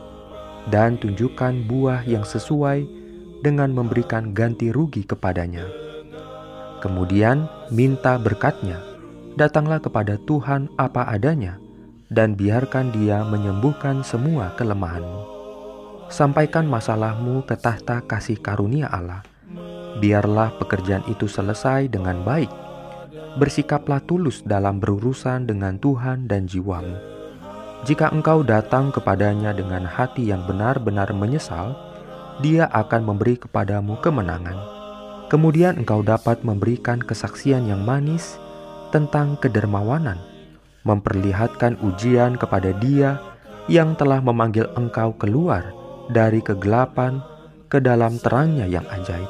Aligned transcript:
dan 0.67 0.99
tunjukkan 0.99 1.63
buah 1.65 2.03
yang 2.03 2.27
sesuai 2.27 2.83
dengan 3.39 3.71
memberikan 3.71 4.35
ganti 4.35 4.75
rugi 4.75 5.07
kepadanya. 5.07 5.63
Kemudian 6.83 7.47
minta 7.71 8.19
berkatnya, 8.19 8.83
datanglah 9.39 9.79
kepada 9.79 10.19
Tuhan 10.27 10.67
apa 10.75 11.07
adanya, 11.07 11.55
dan 12.11 12.35
biarkan 12.35 12.91
dia 12.91 13.23
menyembuhkan 13.23 14.03
semua 14.03 14.51
kelemahanmu. 14.59 15.39
Sampaikan 16.11 16.65
masalahmu 16.67 17.45
ke 17.47 17.55
tahta 17.55 18.03
kasih 18.03 18.41
karunia 18.41 18.89
Allah. 18.91 19.23
Biarlah 20.01 20.57
pekerjaan 20.57 21.05
itu 21.07 21.29
selesai 21.29 21.87
dengan 21.87 22.25
baik 22.25 22.68
bersikaplah 23.37 24.01
tulus 24.05 24.45
dalam 24.45 24.77
berurusan 24.77 25.49
dengan 25.49 25.77
Tuhan 25.81 26.29
dan 26.29 26.45
jiwamu. 26.45 26.97
Jika 27.87 28.11
engkau 28.11 28.43
datang 28.43 28.91
kepadanya 28.91 29.55
dengan 29.55 29.87
hati 29.87 30.29
yang 30.29 30.43
benar-benar 30.43 31.09
menyesal, 31.15 31.73
Dia 32.39 32.71
akan 32.71 33.03
memberi 33.03 33.35
kepadamu 33.35 33.99
kemenangan. 33.99 34.55
Kemudian 35.27 35.79
engkau 35.79 36.03
dapat 36.03 36.41
memberikan 36.41 36.99
kesaksian 36.99 37.67
yang 37.67 37.83
manis 37.83 38.39
tentang 38.89 39.35
kedermawanan, 39.37 40.17
memperlihatkan 40.83 41.77
ujian 41.83 42.35
kepada 42.35 42.73
Dia 42.79 43.19
yang 43.69 43.93
telah 43.93 44.19
memanggil 44.19 44.65
engkau 44.73 45.13
keluar 45.15 45.71
dari 46.09 46.41
kegelapan 46.41 47.21
ke 47.69 47.77
dalam 47.77 48.17
terangnya 48.17 48.65
yang 48.65 48.83
ajaib. 48.89 49.29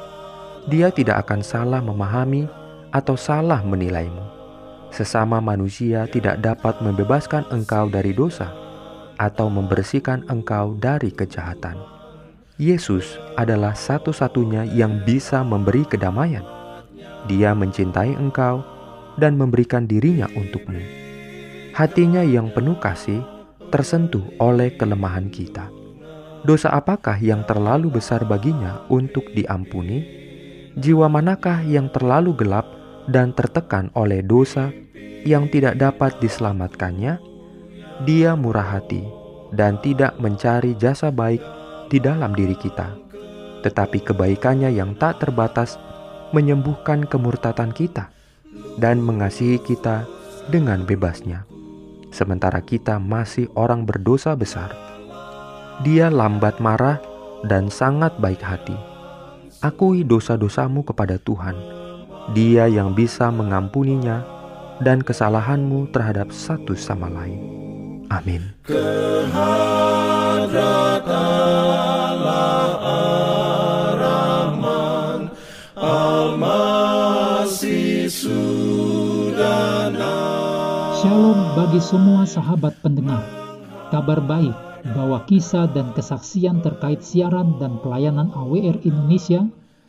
Dia 0.72 0.90
tidak 0.96 1.28
akan 1.28 1.44
salah 1.44 1.84
memahami 1.84 2.48
atau 2.90 3.16
salah 3.18 3.62
menilaimu. 3.62 4.22
Sesama 4.90 5.38
manusia 5.38 6.10
tidak 6.10 6.42
dapat 6.42 6.82
membebaskan 6.82 7.46
engkau 7.54 7.90
dari 7.94 8.10
dosa 8.14 8.50
atau 9.22 9.52
membersihkan 9.52 10.26
engkau 10.32 10.74
dari 10.80 11.14
kejahatan. 11.14 11.78
Yesus 12.60 13.16
adalah 13.40 13.78
satu-satunya 13.78 14.68
yang 14.76 15.06
bisa 15.06 15.46
memberi 15.46 15.86
kedamaian. 15.86 16.44
Dia 17.30 17.54
mencintai 17.54 18.18
engkau 18.18 18.66
dan 19.20 19.36
memberikan 19.36 19.86
dirinya 19.86 20.28
untukmu. 20.34 20.80
Hatinya 21.76 22.26
yang 22.26 22.52
penuh 22.52 22.76
kasih 22.80 23.24
tersentuh 23.70 24.26
oleh 24.42 24.74
kelemahan 24.76 25.30
kita. 25.30 25.70
Dosa 26.44 26.72
apakah 26.72 27.20
yang 27.20 27.44
terlalu 27.44 28.00
besar 28.00 28.24
baginya 28.24 28.88
untuk 28.88 29.28
diampuni? 29.36 30.04
Jiwa 30.80 31.12
manakah 31.12 31.60
yang 31.68 31.92
terlalu 31.92 32.32
gelap 32.40 32.79
dan 33.10 33.34
tertekan 33.34 33.90
oleh 33.98 34.22
dosa 34.22 34.70
yang 35.26 35.50
tidak 35.50 35.76
dapat 35.82 36.16
diselamatkannya, 36.22 37.18
dia 38.06 38.38
murah 38.38 38.80
hati 38.80 39.04
dan 39.52 39.82
tidak 39.82 40.16
mencari 40.22 40.78
jasa 40.78 41.10
baik 41.10 41.42
di 41.90 41.98
dalam 41.98 42.32
diri 42.38 42.56
kita, 42.56 42.94
tetapi 43.66 44.06
kebaikannya 44.06 44.70
yang 44.72 44.94
tak 44.96 45.20
terbatas 45.26 45.76
menyembuhkan 46.32 47.10
kemurtatan 47.10 47.74
kita 47.74 48.14
dan 48.78 49.02
mengasihi 49.02 49.58
kita 49.60 50.06
dengan 50.48 50.86
bebasnya. 50.86 51.44
Sementara 52.14 52.62
kita 52.62 53.02
masih 53.02 53.50
orang 53.58 53.86
berdosa 53.86 54.38
besar, 54.38 54.74
dia 55.82 56.14
lambat 56.14 56.62
marah 56.62 57.02
dan 57.46 57.74
sangat 57.74 58.14
baik 58.22 58.42
hati. 58.42 58.78
Akui 59.60 60.08
dosa-dosamu 60.08 60.88
kepada 60.88 61.20
Tuhan 61.20 61.79
dia 62.34 62.70
yang 62.70 62.94
bisa 62.94 63.34
mengampuninya 63.34 64.22
dan 64.86 65.02
kesalahanmu 65.02 65.90
terhadap 65.90 66.30
satu 66.30 66.78
sama 66.78 67.10
lain. 67.10 67.42
Amin. 68.10 68.54
Shalom 81.00 81.40
bagi 81.54 81.82
semua 81.82 82.26
sahabat 82.26 82.74
pendengar. 82.82 83.24
Kabar 83.90 84.22
baik 84.22 84.54
bahwa 84.96 85.26
kisah 85.28 85.68
dan 85.70 85.92
kesaksian 85.98 86.62
terkait 86.64 87.04
siaran 87.04 87.58
dan 87.60 87.82
pelayanan 87.84 88.32
AWR 88.32 88.86
Indonesia 88.86 89.44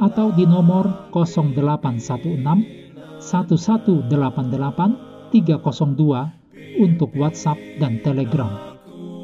atau 0.00 0.32
di 0.32 0.44
nomor 0.44 1.08
0816 1.12 3.20
1188 3.20 5.32
302 5.32 6.80
untuk 6.80 7.10
WhatsApp 7.16 7.58
dan 7.80 8.00
Telegram. 8.04 8.76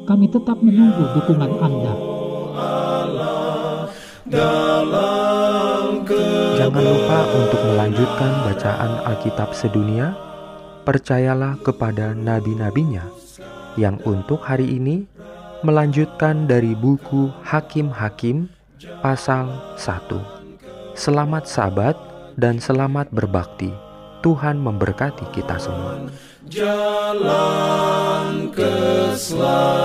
kami 0.03 0.27
tetap 0.27 0.59
menunggu 0.59 1.15
dukungan 1.15 1.63
Anda. 1.63 1.95
Jangan 6.59 6.83
lupa 6.83 7.19
untuk 7.31 7.61
melanjutkan 7.63 8.31
bacaan 8.43 8.91
Alkitab 9.07 9.55
sedunia. 9.55 10.11
Percayalah 10.83 11.55
kepada 11.63 12.11
nabi-nabinya 12.11 13.07
yang 13.79 13.95
untuk 14.03 14.43
hari 14.43 14.75
ini 14.75 15.07
melanjutkan 15.63 16.43
dari 16.43 16.75
buku 16.75 17.31
Hakim-Hakim 17.47 18.51
pasal 18.99 19.47
1. 19.79 20.32
Selamat 20.93 21.49
sabat 21.49 21.97
dan 22.37 22.61
selamat 22.61 23.09
berbakti. 23.09 23.73
Tuhan 24.21 24.61
memberkati 24.61 25.25
kita 25.33 25.57
semua. 25.57 26.05
Jalan 26.45 28.53
keselamatan 28.53 29.82